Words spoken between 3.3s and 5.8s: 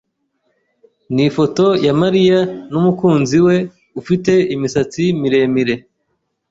we ufite imisatsi miremire.